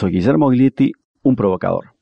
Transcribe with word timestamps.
Soy 0.00 0.12
Guillermo 0.12 0.48
Glietti, 0.48 0.92
un 1.24 1.36
provocador. 1.36 1.92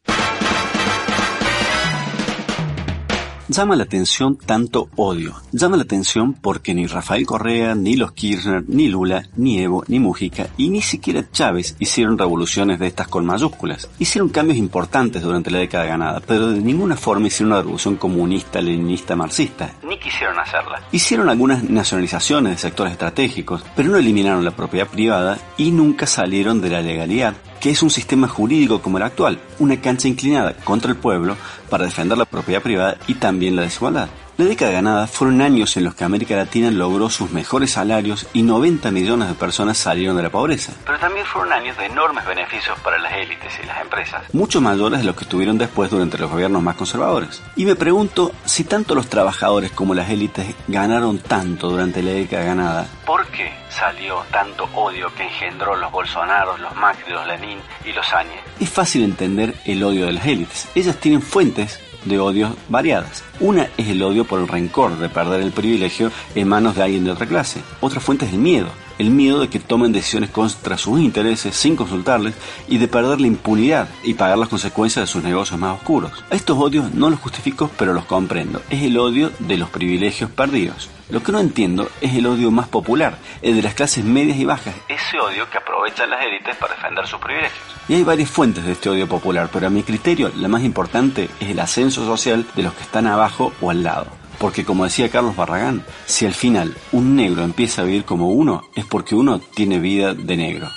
Llama 3.49 3.75
la 3.75 3.83
atención 3.83 4.37
tanto 4.37 4.89
odio. 4.95 5.35
Llama 5.51 5.77
la 5.77 5.83
atención 5.83 6.35
porque 6.35 6.75
ni 6.75 6.87
Rafael 6.87 7.27
Correa, 7.27 7.75
ni 7.75 7.97
los 7.97 8.13
Kirchner, 8.13 8.63
ni 8.69 8.87
Lula, 8.87 9.25
ni 9.35 9.59
Evo, 9.59 9.83
ni 9.89 9.99
Mujica 9.99 10.47
y 10.57 10.69
ni 10.69 10.81
siquiera 10.81 11.29
Chávez 11.33 11.75
hicieron 11.81 12.17
revoluciones 12.17 12.79
de 12.79 12.87
estas 12.87 13.09
con 13.09 13.27
mayúsculas. 13.27 13.91
Hicieron 13.99 14.29
cambios 14.29 14.59
importantes 14.59 15.21
durante 15.21 15.51
la 15.51 15.59
década 15.59 15.87
ganada, 15.87 16.21
pero 16.25 16.53
de 16.53 16.61
ninguna 16.61 16.95
forma 16.95 17.27
hicieron 17.27 17.51
una 17.51 17.63
revolución 17.63 17.97
comunista, 17.97 18.61
leninista, 18.61 19.17
marxista. 19.17 19.73
Ni 19.83 19.99
quisieron 19.99 20.39
hacerla. 20.39 20.85
Hicieron 20.93 21.29
algunas 21.29 21.65
nacionalizaciones 21.65 22.53
de 22.53 22.59
sectores 22.59 22.93
estratégicos, 22.93 23.65
pero 23.75 23.89
no 23.89 23.97
eliminaron 23.97 24.45
la 24.45 24.53
propiedad 24.53 24.87
privada 24.87 25.37
y 25.57 25.73
nunca 25.73 26.07
salieron 26.07 26.61
de 26.61 26.71
la 26.71 26.81
legalidad 26.81 27.35
que 27.61 27.71
es 27.71 27.83
un 27.83 27.91
sistema 27.91 28.29
jurídico 28.29 28.81
como 28.81 28.99
el 28.99 29.05
actual, 29.05 29.41
una 29.59 29.81
cancha 29.81 30.09
inclinada 30.09 30.55
contra 30.55 30.91
el 30.91 30.97
pueblo 30.97 31.37
para 31.69 31.85
defender 31.85 32.19
la 32.19 32.25
propiedad 32.25 32.63
privada 32.63 32.99
y 33.07 33.15
también 33.15 33.57
la 33.57 33.63
desigualdad. 33.63 34.09
La 34.39 34.45
década 34.45 34.71
ganada 34.71 35.09
fueron 35.09 35.43
años 35.43 35.77
en 35.77 35.83
los 35.83 35.97
que 35.97 36.05
América 36.05 36.37
Latina 36.37 36.71
logró 36.71 37.11
sus 37.11 37.33
mejores 37.33 37.73
salarios 37.73 38.29
y 38.33 38.43
90 38.43 38.93
millones 38.93 39.27
de 39.27 39.35
personas 39.35 39.79
salieron 39.79 40.17
de 40.17 40.23
la 40.23 40.31
pobreza. 40.31 40.75
Pero 40.87 40.97
también 41.01 41.27
fueron 41.27 41.53
años 41.53 41.77
de 41.77 41.87
enormes 41.87 42.25
beneficios 42.25 42.79
para 42.79 42.99
las 42.99 43.15
élites 43.15 43.53
y 43.61 43.67
las 43.67 43.81
empresas, 43.81 44.23
mucho 44.33 44.61
mayores 44.61 45.01
de 45.01 45.07
los 45.07 45.17
que 45.17 45.25
tuvieron 45.25 45.59
después 45.59 45.91
durante 45.91 46.19
los 46.19 46.31
gobiernos 46.31 46.63
más 46.63 46.77
conservadores. 46.77 47.43
Y 47.57 47.65
me 47.65 47.75
pregunto 47.75 48.31
si 48.45 48.63
tanto 48.63 48.95
los 48.95 49.09
trabajadores 49.09 49.73
como 49.73 49.93
las 49.93 50.09
élites 50.09 50.55
ganaron 50.69 51.19
tanto 51.19 51.71
durante 51.71 52.01
la 52.01 52.13
década 52.13 52.45
ganada, 52.45 52.87
¿por 53.05 53.27
qué 53.33 53.53
salió 53.71 54.23
tanto 54.31 54.69
odio 54.77 55.13
que 55.17 55.25
engendró 55.25 55.75
los 55.75 55.91
Bolsonaros, 55.91 56.61
los 56.61 56.77
Macri, 56.77 57.13
los 57.13 57.27
Lenin 57.27 57.59
y 57.85 57.93
los 57.93 58.13
Áñez? 58.13 58.39
Es 58.61 58.71
fácil 58.71 59.03
entender 59.03 59.57
el 59.65 59.83
odio 59.83 60.07
de 60.07 60.13
las 60.13 60.27
élites. 60.27 60.69
Ellas 60.77 60.95
tienen 60.99 61.23
fuentes 61.23 61.81
de 62.09 62.19
odios 62.19 62.53
variadas. 62.69 63.23
Una 63.41 63.69
es 63.77 63.89
el 63.89 64.03
odio 64.03 64.25
por 64.25 64.41
el 64.41 64.49
rencor 64.49 64.99
de 64.99 65.09
perder 65.09 65.43
el 65.43 65.53
privilegio 65.53 66.11
en 66.35 66.49
manos 66.49 66.75
de 66.75 66.83
alguien 66.83 67.05
de 67.05 67.13
otra 67.13 67.27
clase. 67.27 67.63
Otra 67.81 68.01
fuente 68.01 68.27
es 68.27 68.33
el 68.33 68.39
miedo. 68.39 68.69
El 68.99 69.11
miedo 69.11 69.41
de 69.41 69.49
que 69.49 69.61
tomen 69.61 69.93
decisiones 69.93 70.31
contra 70.31 70.77
sus 70.77 70.99
intereses 71.01 71.55
sin 71.55 71.77
consultarles 71.77 72.35
y 72.67 72.79
de 72.79 72.89
perder 72.89 73.21
la 73.21 73.29
impunidad 73.29 73.89
y 74.03 74.15
pagar 74.15 74.39
las 74.39 74.49
consecuencias 74.49 75.05
de 75.05 75.13
sus 75.13 75.23
negocios 75.23 75.61
más 75.61 75.77
oscuros. 75.77 76.13
Estos 76.31 76.59
odios 76.59 76.93
no 76.95 77.09
los 77.09 77.21
justifico, 77.21 77.71
pero 77.79 77.93
los 77.93 78.07
comprendo. 78.07 78.61
Es 78.71 78.83
el 78.83 78.99
odio 78.99 79.31
de 79.39 79.57
los 79.57 79.71
privilegios 79.71 80.31
perdidos. 80.31 80.91
Lo 81.11 81.23
que 81.23 81.33
no 81.33 81.41
entiendo 81.41 81.89
es 82.03 82.15
el 82.15 82.27
odio 82.27 82.51
más 82.51 82.69
popular, 82.69 83.17
el 83.41 83.57
de 83.57 83.63
las 83.63 83.75
clases 83.75 84.05
medias 84.05 84.37
y 84.37 84.45
bajas, 84.45 84.75
ese 84.89 85.19
odio 85.19 85.49
que 85.49 85.57
aprovechan 85.57 86.11
las 86.11 86.23
élites 86.23 86.55
para 86.57 86.75
defender 86.75 87.07
sus 87.07 87.19
privilegios. 87.19 87.68
Y 87.89 87.95
hay 87.95 88.03
varias 88.03 88.29
fuentes 88.29 88.67
de 88.67 88.73
este 88.73 88.91
odio 88.91 89.09
popular, 89.09 89.49
pero 89.51 89.67
a 89.67 89.71
mi 89.71 89.83
criterio 89.83 90.31
la 90.37 90.49
más 90.49 90.63
importante 90.63 91.31
es 91.41 91.49
el 91.49 91.59
ascenso 91.59 92.05
social 92.05 92.47
de 92.55 92.63
los 92.63 92.75
que 92.75 92.83
están 92.83 93.07
abajo 93.07 93.51
o 93.63 93.71
al 93.71 93.83
lado. 93.83 94.09
Porque 94.39 94.63
como 94.63 94.85
decía 94.85 95.11
Carlos 95.11 95.35
Barragán, 95.35 95.87
si 96.05 96.27
al 96.27 96.35
final 96.35 96.77
un 96.93 97.17
negro 97.17 97.45
empieza 97.45 97.81
a 97.81 97.85
vivir 97.87 98.05
como 98.05 98.29
uno, 98.29 98.63
es 98.77 98.85
porque 98.85 99.15
uno 99.15 99.41
tiene 99.41 99.79
vida 99.79 100.13
de 100.13 100.37
negro. 100.37 100.69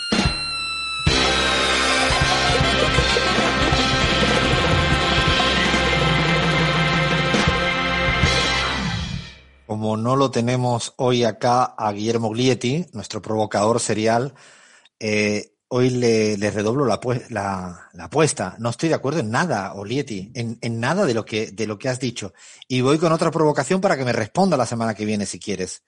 Como 9.66 9.98
no 9.98 10.16
lo 10.16 10.32
tenemos 10.32 10.94
hoy 10.96 11.26
acá 11.26 11.66
a 11.78 11.92
Guillermo 11.92 12.30
Glietti, 12.30 12.86
nuestro 12.94 13.22
provocador 13.22 13.82
serial, 13.82 14.34
eh, 14.98 15.52
hoy 15.74 15.90
le, 15.90 16.52
redoblo 16.52 16.86
la, 16.86 17.00
la, 17.30 18.04
apuesta. 18.04 18.56
No 18.60 18.70
estoy 18.70 18.90
de 18.90 18.96
acuerdo 18.96 19.22
en 19.22 19.32
nada, 19.32 19.74
Olietti, 19.74 20.30
en, 20.36 20.58
en, 20.62 20.80
nada 20.82 21.06
de 21.06 21.14
lo, 21.14 21.24
que, 21.24 21.52
de 21.52 21.66
lo 21.66 21.80
que 21.80 21.88
has 21.88 22.00
dicho. 22.00 22.34
Y 22.68 22.82
voy 22.82 22.98
con 22.98 23.14
otra 23.14 23.32
provocación 23.32 23.80
para 23.80 23.96
que 23.96 24.04
me 24.04 24.12
responda 24.12 24.58
la 24.58 24.66
semana 24.66 24.94
que 24.94 25.06
viene, 25.06 25.26
si 25.26 25.40
quieres. 25.40 25.84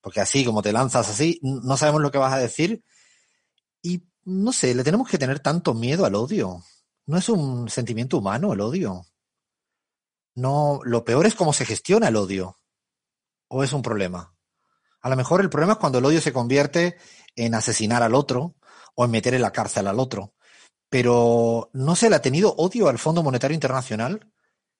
Porque 0.00 0.22
así, 0.22 0.46
como 0.46 0.62
te 0.62 0.72
lanzas 0.72 1.10
así, 1.10 1.38
no 1.42 1.76
sabemos 1.76 2.00
lo 2.00 2.10
que 2.10 2.16
vas 2.16 2.32
a 2.32 2.38
decir. 2.38 2.82
Y 3.82 4.02
no 4.24 4.50
sé, 4.50 4.74
le 4.74 4.82
tenemos 4.82 5.08
que 5.10 5.18
tener 5.18 5.40
tanto 5.40 5.74
miedo 5.74 6.06
al 6.06 6.14
odio. 6.14 6.64
No 7.04 7.18
es 7.18 7.28
un 7.28 7.68
sentimiento 7.68 8.16
humano 8.16 8.54
el 8.54 8.62
odio. 8.62 9.04
No, 10.36 10.80
lo 10.84 11.04
peor 11.04 11.26
es 11.26 11.34
cómo 11.34 11.52
se 11.52 11.66
gestiona 11.66 12.08
el 12.08 12.16
odio. 12.16 12.56
¿O 13.48 13.62
es 13.62 13.74
un 13.74 13.82
problema? 13.82 14.34
A 15.02 15.10
lo 15.10 15.16
mejor 15.16 15.42
el 15.42 15.50
problema 15.50 15.74
es 15.74 15.78
cuando 15.78 15.98
el 15.98 16.04
odio 16.06 16.22
se 16.22 16.32
convierte 16.32 16.96
en 17.36 17.54
asesinar 17.54 18.02
al 18.02 18.14
otro 18.14 18.54
o 18.98 19.04
en 19.04 19.12
meter 19.12 19.32
en 19.32 19.42
la 19.42 19.52
cárcel 19.52 19.86
al 19.86 20.00
otro. 20.00 20.34
Pero 20.90 21.70
¿no 21.72 21.94
se 21.94 22.10
le 22.10 22.16
ha 22.16 22.22
tenido 22.22 22.52
odio 22.56 22.88
al 22.88 22.98
Fondo 22.98 23.22
Monetario 23.22 23.54
Internacional 23.54 24.28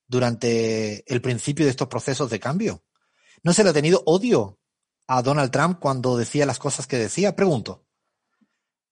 durante 0.08 1.04
el 1.06 1.20
principio 1.20 1.64
de 1.64 1.70
estos 1.70 1.86
procesos 1.86 2.28
de 2.28 2.40
cambio? 2.40 2.82
¿No 3.44 3.52
se 3.52 3.62
le 3.62 3.70
ha 3.70 3.72
tenido 3.72 4.02
odio 4.06 4.58
a 5.06 5.22
Donald 5.22 5.52
Trump 5.52 5.78
cuando 5.78 6.16
decía 6.16 6.46
las 6.46 6.58
cosas 6.58 6.88
que 6.88 6.96
decía? 6.96 7.36
Pregunto. 7.36 7.86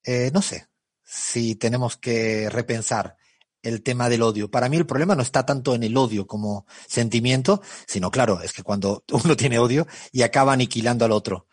Eh, 0.04 0.30
no 0.32 0.42
sé 0.42 0.68
si 1.02 1.56
tenemos 1.56 1.96
que 1.96 2.48
repensar 2.48 3.16
el 3.62 3.82
tema 3.82 4.08
del 4.08 4.22
odio. 4.22 4.48
Para 4.48 4.68
mí 4.68 4.76
el 4.76 4.86
problema 4.86 5.16
no 5.16 5.22
está 5.22 5.44
tanto 5.44 5.74
en 5.74 5.82
el 5.82 5.96
odio 5.96 6.28
como 6.28 6.66
sentimiento, 6.86 7.62
sino 7.88 8.12
claro, 8.12 8.42
es 8.42 8.52
que 8.52 8.62
cuando 8.62 9.02
uno 9.10 9.36
tiene 9.36 9.58
odio 9.58 9.88
y 10.12 10.22
acaba 10.22 10.52
aniquilando 10.52 11.04
al 11.04 11.10
otro. 11.10 11.48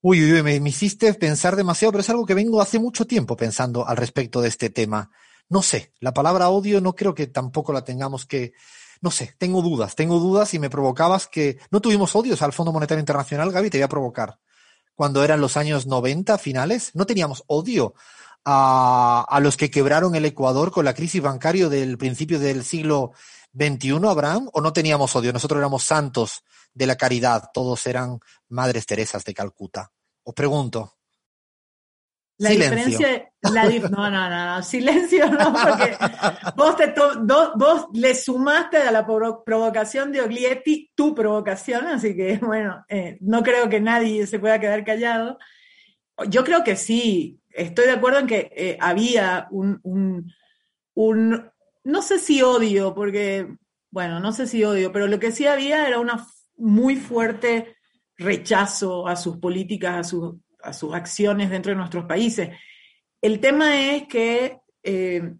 Uy, 0.00 0.22
uy, 0.22 0.40
uy 0.40 0.60
me, 0.60 0.68
hiciste 0.68 1.12
pensar 1.14 1.56
demasiado, 1.56 1.90
pero 1.90 2.02
es 2.02 2.10
algo 2.10 2.24
que 2.24 2.34
vengo 2.34 2.60
hace 2.60 2.78
mucho 2.78 3.04
tiempo 3.04 3.36
pensando 3.36 3.86
al 3.86 3.96
respecto 3.96 4.40
de 4.40 4.48
este 4.48 4.70
tema. 4.70 5.10
No 5.48 5.60
sé, 5.60 5.92
la 5.98 6.14
palabra 6.14 6.50
odio 6.50 6.80
no 6.80 6.94
creo 6.94 7.14
que 7.14 7.26
tampoco 7.26 7.72
la 7.72 7.82
tengamos 7.82 8.24
que, 8.24 8.52
no 9.00 9.10
sé, 9.10 9.34
tengo 9.38 9.60
dudas, 9.60 9.96
tengo 9.96 10.20
dudas 10.20 10.54
y 10.54 10.60
me 10.60 10.70
provocabas 10.70 11.26
que 11.26 11.58
no 11.72 11.80
tuvimos 11.80 12.14
odios 12.14 12.42
al 12.42 12.52
Fondo 12.52 12.72
Monetario 12.72 13.00
Internacional, 13.00 13.50
Gaby, 13.50 13.70
te 13.70 13.78
voy 13.78 13.82
a 13.82 13.88
provocar. 13.88 14.38
Cuando 14.94 15.24
eran 15.24 15.40
los 15.40 15.56
años 15.56 15.86
90 15.86 16.38
finales, 16.38 16.92
no 16.94 17.04
teníamos 17.04 17.42
odio 17.48 17.94
a, 18.44 19.24
a 19.28 19.40
los 19.40 19.56
que 19.56 19.70
quebraron 19.70 20.14
el 20.14 20.26
Ecuador 20.26 20.70
con 20.70 20.84
la 20.84 20.94
crisis 20.94 21.22
bancaria 21.22 21.68
del 21.68 21.98
principio 21.98 22.38
del 22.38 22.62
siglo 22.62 23.12
XXI, 23.52 23.98
Abraham, 24.06 24.48
o 24.52 24.60
no 24.60 24.72
teníamos 24.72 25.16
odio, 25.16 25.32
nosotros 25.32 25.58
éramos 25.58 25.82
santos 25.82 26.44
de 26.72 26.86
la 26.86 26.96
caridad, 26.96 27.50
todos 27.52 27.86
eran 27.86 28.20
madres 28.48 28.86
Teresas 28.86 29.24
de 29.24 29.34
Calcuta. 29.34 29.92
Os 30.22 30.34
pregunto. 30.34 30.94
La 32.40 32.50
silencio. 32.50 32.86
diferencia, 32.86 33.32
la 33.52 33.64
no, 33.88 34.10
no, 34.10 34.30
no, 34.30 34.56
no, 34.56 34.62
silencio 34.62 35.28
no, 35.28 35.52
porque 35.52 35.96
vos, 36.56 36.76
te 36.76 36.94
do, 36.94 37.52
vos 37.56 37.86
le 37.92 38.14
sumaste 38.14 38.76
a 38.76 38.92
la 38.92 39.04
provocación 39.04 40.12
de 40.12 40.20
Oglietti 40.20 40.92
tu 40.94 41.16
provocación, 41.16 41.88
así 41.88 42.14
que 42.14 42.38
bueno, 42.40 42.84
eh, 42.88 43.18
no 43.22 43.42
creo 43.42 43.68
que 43.68 43.80
nadie 43.80 44.24
se 44.28 44.38
pueda 44.38 44.60
quedar 44.60 44.84
callado. 44.84 45.36
Yo 46.28 46.44
creo 46.44 46.62
que 46.62 46.76
sí, 46.76 47.40
estoy 47.50 47.86
de 47.86 47.92
acuerdo 47.92 48.20
en 48.20 48.26
que 48.28 48.52
eh, 48.54 48.78
había 48.80 49.48
un, 49.50 49.80
un, 49.82 50.32
un, 50.94 51.50
no 51.82 52.02
sé 52.02 52.20
si 52.20 52.42
odio, 52.42 52.94
porque, 52.94 53.48
bueno, 53.90 54.20
no 54.20 54.30
sé 54.30 54.46
si 54.46 54.62
odio, 54.62 54.92
pero 54.92 55.08
lo 55.08 55.18
que 55.18 55.32
sí 55.32 55.46
había 55.46 55.88
era 55.88 55.98
una 55.98 56.24
muy 56.58 56.96
fuerte 56.96 57.76
rechazo 58.16 59.06
a 59.06 59.16
sus 59.16 59.38
políticas, 59.38 60.12
a, 60.12 60.68
a 60.68 60.72
sus 60.72 60.94
acciones 60.94 61.50
dentro 61.50 61.70
de 61.70 61.76
nuestros 61.76 62.04
países. 62.04 62.50
El 63.20 63.40
tema 63.40 63.80
es 63.80 64.06
que 64.06 64.58
eh, 64.82 65.34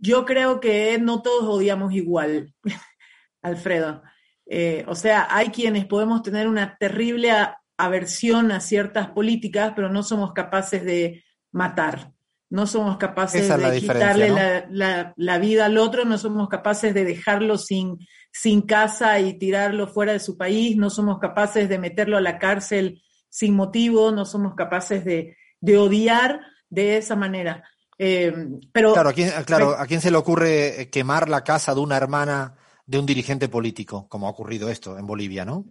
yo 0.00 0.24
creo 0.24 0.60
que 0.60 0.98
no 0.98 1.22
todos 1.22 1.44
odiamos 1.44 1.92
igual, 1.92 2.54
Alfredo. 3.42 4.02
Eh, 4.46 4.84
o 4.86 4.94
sea, 4.94 5.28
hay 5.30 5.48
quienes 5.48 5.86
podemos 5.86 6.22
tener 6.22 6.48
una 6.48 6.76
terrible 6.76 7.32
aversión 7.76 8.52
a 8.52 8.60
ciertas 8.60 9.08
políticas, 9.10 9.72
pero 9.74 9.88
no 9.88 10.02
somos 10.02 10.32
capaces 10.32 10.84
de 10.84 11.24
matar. 11.52 12.11
No 12.52 12.66
somos 12.66 12.98
capaces 12.98 13.48
de 13.48 13.80
quitarle 13.80 14.28
¿no? 14.28 14.34
la, 14.34 14.66
la, 14.68 15.14
la, 15.16 15.38
vida 15.38 15.64
al 15.64 15.78
otro, 15.78 16.04
no 16.04 16.18
somos 16.18 16.50
capaces 16.50 16.92
de 16.92 17.06
dejarlo 17.06 17.56
sin, 17.56 17.98
sin 18.30 18.60
casa 18.60 19.18
y 19.20 19.38
tirarlo 19.38 19.88
fuera 19.88 20.12
de 20.12 20.18
su 20.18 20.36
país, 20.36 20.76
no 20.76 20.90
somos 20.90 21.18
capaces 21.18 21.66
de 21.70 21.78
meterlo 21.78 22.18
a 22.18 22.20
la 22.20 22.38
cárcel 22.38 23.02
sin 23.30 23.54
motivo, 23.54 24.12
no 24.12 24.26
somos 24.26 24.54
capaces 24.54 25.02
de, 25.02 25.34
de 25.60 25.78
odiar 25.78 26.40
de 26.68 26.98
esa 26.98 27.16
manera. 27.16 27.64
pero, 27.96 28.92
claro, 28.92 29.08
¿a 29.08 29.12
quién, 29.14 29.30
claro, 29.46 29.70
¿a 29.70 29.86
quién 29.86 30.02
se 30.02 30.10
le 30.10 30.18
ocurre 30.18 30.90
quemar 30.92 31.30
la 31.30 31.42
casa 31.44 31.74
de 31.74 31.80
una 31.80 31.96
hermana 31.96 32.58
de 32.84 32.98
un 32.98 33.06
dirigente 33.06 33.48
político, 33.48 34.06
como 34.10 34.26
ha 34.26 34.30
ocurrido 34.30 34.68
esto 34.68 34.98
en 34.98 35.06
Bolivia, 35.06 35.46
¿no? 35.46 35.64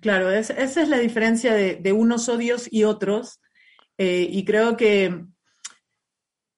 Claro, 0.00 0.30
esa 0.30 0.54
es 0.60 0.88
la 0.88 0.98
diferencia 0.98 1.54
de, 1.54 1.92
unos 1.92 2.28
odios 2.28 2.68
y 2.70 2.84
otros. 2.84 3.40
Eh, 3.96 4.26
y 4.28 4.44
creo 4.44 4.76
que 4.76 5.26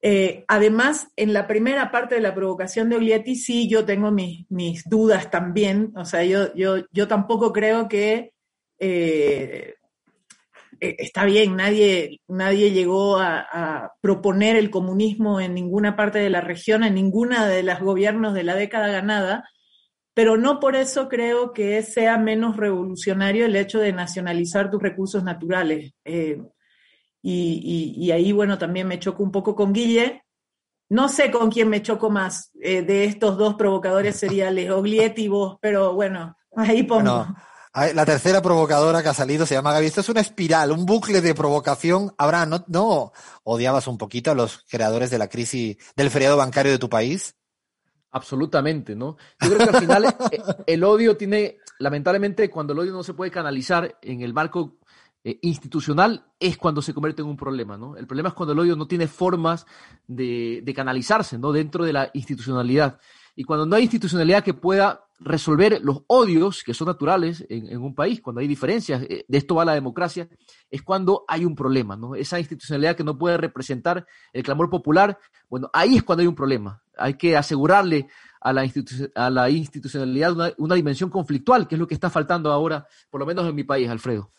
eh, 0.06 0.45
además, 0.49 1.09
en 1.17 1.33
la 1.33 1.47
primera 1.47 1.91
parte 1.91 2.17
de 2.17 2.21
la 2.21 2.35
provocación 2.35 2.91
de 2.91 2.97
Oglietti, 2.97 3.37
sí, 3.37 3.71
yo 3.71 3.87
tengo 3.87 4.11
mis, 4.11 4.85
dudas 4.85 5.31
también. 5.31 5.95
O 5.97 6.05
sea, 6.05 6.23
yo, 6.25 6.55
yo, 6.55 6.85
yo 6.93 7.09
tampoco 7.09 7.55
creo 7.55 7.89
que 7.89 8.35
eh, 8.79 9.77
está 10.79 11.25
bien, 11.25 11.56
nadie, 11.56 12.21
nadie 12.29 12.71
llegó 12.73 13.17
a, 13.17 13.47
a, 13.51 13.93
proponer 14.03 14.56
el 14.56 14.69
comunismo 14.69 15.41
en 15.41 15.55
ninguna 15.55 15.97
parte 15.97 16.19
de 16.19 16.29
la 16.29 16.43
región, 16.43 16.85
en 16.85 16.97
ninguna 16.97 17.47
de 17.47 17.62
los 17.62 17.81
gobiernos 17.81 18.35
de 18.35 18.43
la 18.43 18.57
década 18.57 18.89
ganada, 18.89 19.49
pero 20.12 20.37
no 20.37 20.61
por 20.61 20.77
eso 20.77 21.09
creo 21.09 21.55
que 21.55 21.81
sea 21.83 22.19
menos 22.19 22.59
revolucionario 22.59 23.47
el 23.47 23.57
hecho 23.57 23.79
de 23.79 23.95
nacionalizar 23.95 24.71
tus 24.71 24.83
recursos 24.83 25.25
naturales. 25.25 25.95
Eh, 26.05 26.43
y, 27.26 28.11
ahí, 28.11 28.32
bueno, 28.32 28.59
también 28.59 28.87
me 28.87 28.99
choco 28.99 29.23
un 29.23 29.32
poco 29.32 29.55
con 29.55 29.73
Guille. 29.73 30.25
No 30.91 31.09
sé 31.09 31.31
con 31.31 31.50
quién 31.50 31.71
me 31.71 31.82
choco 31.82 32.11
más 32.11 32.50
eh, 32.61 32.82
de 32.82 33.05
estos 33.05 33.38
dos 33.38 33.55
provocadores 33.55 34.17
seriales, 34.17 34.71
Oglietti 34.71 35.25
y 35.25 35.29
vos, 35.29 35.56
pero 35.61 35.94
bueno, 35.94 36.37
ahí 36.55 36.82
pongo. 36.82 37.26
la 37.73 38.05
tercera 38.05 38.43
provocadora 38.43 39.03
que 39.03 39.09
ha 39.09 39.15
salido 39.15 39.47
se 39.47 39.55
llama 39.55 39.73
Gaby. 39.73 39.87
Esto 39.87 40.03
es 40.03 40.09
una 40.11 40.21
espiral, 40.21 40.71
un 40.71 40.85
bucle 40.85 41.23
de 41.23 41.35
provocación. 41.35 42.12
Abraham, 42.19 42.50
¿no, 42.50 42.65
¿no 42.69 43.12
odiabas 43.44 43.87
un 43.87 43.97
poquito 43.97 44.31
a 44.31 44.35
los 44.35 44.62
creadores 44.69 45.11
de 45.11 45.19
la 45.19 45.29
crisis 45.29 45.79
del 45.97 46.11
feriado 46.11 46.37
bancario 46.37 46.73
de 46.73 46.79
tu 46.79 46.91
país? 46.91 47.35
Absolutamente, 48.11 48.94
¿no? 48.94 49.17
Yo 49.41 49.55
creo 49.55 49.67
que 49.67 49.76
al 49.76 49.81
final 49.81 50.05
eh, 50.31 50.43
el 50.67 50.85
odio 50.85 51.17
tiene, 51.17 51.56
lamentablemente, 51.79 52.50
cuando 52.50 52.75
el 52.75 52.81
odio 52.81 52.93
no 52.93 53.03
se 53.03 53.15
puede 53.15 53.31
canalizar 53.31 53.99
en 54.03 54.21
el 54.21 54.35
marco 54.35 54.76
eh, 55.26 55.38
institucional, 55.41 56.26
es 56.38 56.59
cuando 56.59 56.82
se 56.82 56.93
convierte 56.93 57.23
en 57.23 57.29
un 57.29 57.37
problema, 57.37 57.79
¿no? 57.79 57.97
El 57.97 58.06
problema 58.06 58.29
es 58.29 58.35
cuando 58.35 58.53
el 58.53 58.59
odio 58.59 58.76
no 58.76 58.87
tiene 58.87 59.09
formas 59.09 59.65
de, 60.06 60.62
canalizarse, 60.76 61.38
¿no? 61.38 61.50
Dentro 61.50 61.85
de 61.85 61.94
la 61.94 62.11
institucionalidad. 62.12 63.00
Y 63.35 63.44
cuando 63.44 63.65
no 63.65 63.75
hay 63.75 63.85
institucionalidad 63.85 64.44
que 64.44 64.53
pueda 64.53 65.06
resolver 65.19 65.81
los 65.82 66.03
odios 66.09 66.62
que 66.62 66.75
son 66.75 66.88
naturales 66.88 67.44
en, 67.49 67.79
un 67.79 67.94
país, 67.94 68.21
cuando 68.21 68.41
hay 68.41 68.47
diferencias, 68.47 69.03
eh, 69.05 69.25
de 69.26 69.38
esto 69.38 69.55
va 69.55 69.65
la 69.65 69.73
democracia, 69.73 70.29
es 70.71 70.82
cuando 70.82 71.25
hay 71.26 71.47
un 71.47 71.55
problema, 71.55 71.97
¿no? 71.97 72.15
Esa 72.15 72.38
institucionalidad 72.38 72.94
que 72.94 73.05
no 73.05 73.17
puede 73.17 73.38
representar 73.38 74.06
el 74.32 74.43
clamor 74.43 74.69
popular, 74.69 75.19
bueno, 75.49 75.71
ahí 75.73 75.97
es 75.97 76.03
cuando 76.03 76.21
hay 76.21 76.26
un 76.26 76.35
problema. 76.35 76.82
Hay 76.99 77.15
que 77.15 77.37
asegurarle 77.37 78.09
a 78.44 78.53
la, 78.53 78.71
a 79.15 79.31
la 79.31 79.49
institucionalidad 79.49 80.55
una, 80.59 80.75
dimensión 80.75 81.09
conflictual, 81.09 81.67
que 81.67 81.76
es 81.76 81.79
lo 81.79 81.87
que 81.87 81.94
está 81.94 82.11
faltando 82.11 82.53
ahora, 82.53 82.87
por 83.11 83.21
lo 83.21 83.26
menos 83.26 83.49
en 83.49 83.55
mi 83.55 83.65
país, 83.65 83.88
Alfredo. 83.88 84.31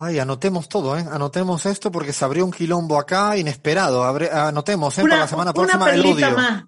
Ay, 0.00 0.18
anotemos 0.20 0.68
todo, 0.68 0.96
¿eh? 0.96 1.04
Anotemos 1.10 1.66
esto 1.66 1.90
porque 1.90 2.12
se 2.12 2.24
abrió 2.24 2.44
un 2.44 2.52
quilombo 2.52 2.98
acá 2.98 3.36
inesperado. 3.36 4.04
anotemos, 4.04 4.96
¿eh? 4.98 5.02
para 5.02 5.18
la 5.18 5.28
semana 5.28 5.52
próxima 5.52 5.92
el 5.92 6.06
odio. 6.06 6.30
Más. 6.30 6.64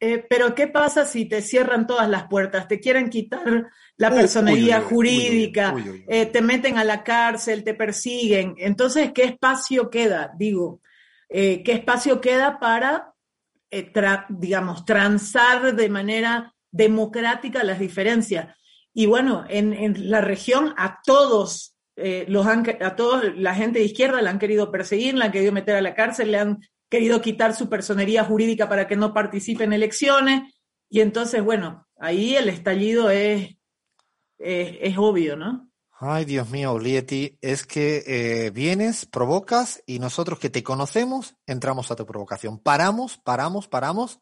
Eh, 0.00 0.26
pero 0.28 0.54
¿qué 0.54 0.66
pasa 0.66 1.06
si 1.06 1.24
te 1.26 1.40
cierran 1.40 1.86
todas 1.86 2.08
las 2.08 2.24
puertas? 2.24 2.66
Te 2.66 2.80
quieren 2.80 3.08
quitar 3.08 3.70
la 3.96 4.10
personería 4.10 4.80
jurídica, 4.80 5.74
eh, 6.08 6.26
te 6.26 6.42
meten 6.42 6.78
a 6.78 6.84
la 6.84 7.04
cárcel, 7.04 7.62
te 7.62 7.74
persiguen. 7.74 8.54
Entonces, 8.58 9.12
¿qué 9.14 9.24
espacio 9.24 9.88
queda? 9.88 10.32
Digo, 10.36 10.80
eh, 11.28 11.62
¿qué 11.64 11.72
espacio 11.72 12.20
queda 12.20 12.58
para, 12.58 13.14
digamos, 14.28 14.84
transar 14.84 15.76
de 15.76 15.88
manera 15.88 16.54
democrática 16.70 17.62
las 17.62 17.78
diferencias? 17.78 18.54
Y 18.92 19.06
bueno, 19.06 19.44
en, 19.48 19.72
en 19.72 20.10
la 20.10 20.20
región 20.20 20.74
a 20.76 21.00
todos 21.04 21.76
los 22.28 22.46
han, 22.46 22.64
a 22.80 22.96
todos 22.96 23.36
la 23.36 23.54
gente 23.54 23.78
de 23.78 23.84
izquierda 23.84 24.22
la 24.22 24.30
han 24.30 24.38
querido 24.38 24.70
perseguir, 24.70 25.14
la 25.14 25.26
han 25.26 25.32
querido 25.32 25.52
meter 25.52 25.76
a 25.76 25.82
la 25.82 25.94
cárcel, 25.94 26.32
le 26.32 26.38
han 26.38 26.60
querido 26.90 27.22
quitar 27.22 27.54
su 27.54 27.68
personería 27.68 28.24
jurídica 28.24 28.68
para 28.68 28.86
que 28.86 28.96
no 28.96 29.14
participe 29.14 29.64
en 29.64 29.72
elecciones. 29.72 30.52
Y 30.90 31.00
entonces, 31.00 31.42
bueno, 31.42 31.86
ahí 31.98 32.34
el 32.34 32.48
estallido 32.48 33.10
es, 33.10 33.56
es, 34.38 34.98
obvio, 34.98 35.36
¿no? 35.36 35.70
Ay, 35.92 36.24
Dios 36.24 36.50
mío, 36.50 36.72
Oglietti, 36.72 37.38
es 37.40 37.64
que 37.64 38.02
eh, 38.06 38.50
vienes, 38.50 39.06
provocas 39.06 39.82
y 39.86 39.98
nosotros 39.98 40.38
que 40.38 40.50
te 40.50 40.62
conocemos 40.62 41.36
entramos 41.46 41.90
a 41.90 41.96
tu 41.96 42.06
provocación. 42.06 42.58
Paramos, 42.58 43.18
paramos, 43.18 43.68
paramos. 43.68 44.18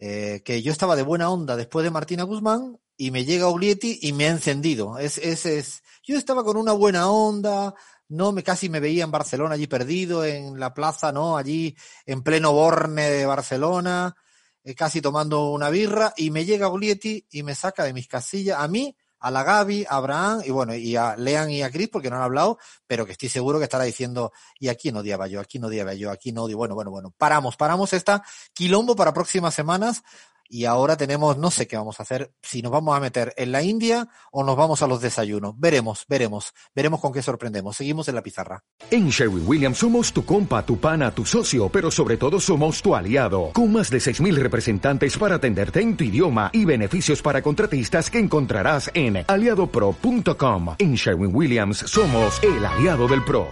Eh, 0.00 0.42
que 0.44 0.62
yo 0.62 0.70
estaba 0.70 0.94
de 0.94 1.02
buena 1.02 1.30
onda 1.30 1.56
después 1.56 1.82
de 1.82 1.90
Martina 1.90 2.22
Guzmán 2.22 2.78
y 2.98 3.12
me 3.12 3.24
llega 3.24 3.46
Oglietti 3.46 4.00
y 4.02 4.12
me 4.12 4.26
ha 4.26 4.30
encendido. 4.30 4.98
Es, 4.98 5.16
es, 5.18 5.46
es, 5.46 5.82
yo 6.02 6.18
estaba 6.18 6.44
con 6.44 6.56
una 6.56 6.72
buena 6.72 7.08
onda, 7.10 7.74
no 8.08 8.32
me 8.32 8.42
casi 8.42 8.68
me 8.68 8.80
veía 8.80 9.04
en 9.04 9.10
Barcelona 9.12 9.54
allí 9.54 9.68
perdido 9.68 10.24
en 10.24 10.58
la 10.58 10.74
plaza, 10.74 11.12
no, 11.12 11.36
allí 11.36 11.76
en 12.04 12.22
pleno 12.22 12.52
Borne 12.52 13.08
de 13.08 13.24
Barcelona, 13.24 14.16
eh, 14.64 14.74
casi 14.74 15.00
tomando 15.00 15.50
una 15.50 15.70
birra 15.70 16.12
y 16.16 16.30
me 16.30 16.44
llega 16.44 16.68
Oglietti 16.68 17.24
y 17.30 17.42
me 17.44 17.54
saca 17.54 17.84
de 17.84 17.92
mis 17.92 18.08
casillas 18.08 18.58
a 18.60 18.66
mí, 18.66 18.96
a 19.20 19.30
la 19.30 19.44
Gaby, 19.44 19.86
a 19.88 19.96
Abraham 19.96 20.42
y 20.44 20.50
bueno, 20.50 20.74
y 20.74 20.96
a 20.96 21.16
Lean 21.16 21.50
y 21.50 21.62
a 21.62 21.70
Chris 21.70 21.88
porque 21.88 22.10
no 22.10 22.16
han 22.16 22.22
hablado, 22.22 22.58
pero 22.86 23.06
que 23.06 23.12
estoy 23.12 23.28
seguro 23.28 23.58
que 23.58 23.64
estará 23.64 23.84
diciendo, 23.84 24.32
¿y 24.58 24.68
aquí 24.68 24.90
no 24.90 25.00
odiaba 25.00 25.28
yo? 25.28 25.40
Aquí 25.40 25.60
no 25.60 25.68
odiaba 25.68 25.94
yo, 25.94 26.10
aquí 26.10 26.32
no 26.32 26.44
odio. 26.44 26.56
Bueno, 26.56 26.74
bueno, 26.74 26.90
bueno, 26.90 27.14
paramos, 27.16 27.56
paramos 27.56 27.92
esta 27.92 28.24
quilombo 28.54 28.96
para 28.96 29.14
próximas 29.14 29.54
semanas 29.54 30.02
y 30.48 30.64
ahora 30.64 30.96
tenemos, 30.96 31.36
no 31.38 31.50
sé 31.50 31.66
qué 31.66 31.76
vamos 31.76 32.00
a 32.00 32.02
hacer, 32.02 32.32
si 32.42 32.62
nos 32.62 32.72
vamos 32.72 32.96
a 32.96 33.00
meter 33.00 33.34
en 33.36 33.52
la 33.52 33.62
India 33.62 34.08
o 34.32 34.44
nos 34.44 34.56
vamos 34.56 34.82
a 34.82 34.86
los 34.86 35.00
desayunos. 35.00 35.54
Veremos, 35.58 36.04
veremos, 36.08 36.52
veremos 36.74 37.00
con 37.00 37.12
qué 37.12 37.22
sorprendemos. 37.22 37.76
Seguimos 37.76 38.08
en 38.08 38.14
la 38.14 38.22
pizarra. 38.22 38.62
En 38.90 39.08
Sherwin 39.08 39.46
Williams 39.46 39.78
somos 39.78 40.12
tu 40.12 40.24
compa, 40.24 40.64
tu 40.64 40.78
pana, 40.78 41.14
tu 41.14 41.24
socio, 41.24 41.68
pero 41.68 41.90
sobre 41.90 42.16
todo 42.16 42.40
somos 42.40 42.80
tu 42.82 42.94
aliado, 42.94 43.50
con 43.52 43.72
más 43.72 43.90
de 43.90 43.98
6.000 43.98 44.34
representantes 44.36 45.16
para 45.18 45.36
atenderte 45.36 45.80
en 45.80 45.96
tu 45.96 46.04
idioma 46.04 46.50
y 46.52 46.64
beneficios 46.64 47.22
para 47.22 47.42
contratistas 47.42 48.10
que 48.10 48.18
encontrarás 48.18 48.90
en 48.94 49.24
aliadopro.com. 49.26 50.76
En 50.78 50.94
Sherwin 50.94 51.34
Williams 51.34 51.78
somos 51.78 52.42
el 52.42 52.64
aliado 52.64 53.08
del 53.08 53.24
PRO. 53.24 53.48